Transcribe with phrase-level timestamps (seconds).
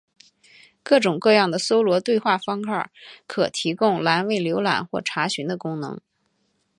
[0.81, 2.89] 各式各样的搜寻对话方块
[3.27, 6.01] 可提供栏位浏览或查询的功能。